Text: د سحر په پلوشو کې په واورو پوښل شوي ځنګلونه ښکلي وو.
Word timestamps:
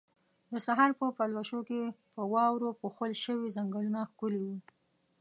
د 0.51 0.53
سحر 0.65 0.89
په 0.99 1.05
پلوشو 1.17 1.59
کې 1.69 1.81
په 2.13 2.21
واورو 2.33 2.77
پوښل 2.81 3.11
شوي 3.23 3.47
ځنګلونه 3.57 3.99
ښکلي 4.11 4.41
وو. 4.45 4.57